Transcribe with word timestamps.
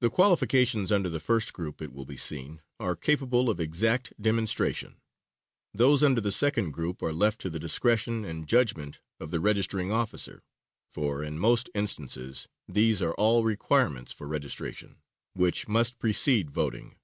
The 0.00 0.08
qualifications 0.08 0.90
under 0.90 1.10
the 1.10 1.20
first 1.20 1.52
group 1.52 1.82
it 1.82 1.92
will 1.92 2.06
be 2.06 2.16
seen, 2.16 2.62
are 2.80 2.96
capable 2.96 3.50
of 3.50 3.60
exact 3.60 4.14
demonstration; 4.18 4.96
those 5.74 6.02
under 6.02 6.22
the 6.22 6.32
second 6.32 6.70
group 6.70 7.02
are 7.02 7.12
left 7.12 7.42
to 7.42 7.50
the 7.50 7.58
discretion 7.60 8.24
and 8.24 8.48
judgment 8.48 9.00
of 9.20 9.30
the 9.30 9.40
registering 9.40 9.92
officer 9.92 10.42
for 10.90 11.22
in 11.22 11.38
most 11.38 11.68
instances 11.74 12.48
these 12.66 13.02
are 13.02 13.12
all 13.16 13.44
requirements 13.44 14.10
for 14.10 14.26
registration, 14.26 15.02
which 15.34 15.68
must 15.68 15.98
precede 15.98 16.50
voting. 16.50 16.96